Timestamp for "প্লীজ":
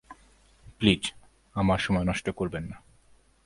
0.77-1.13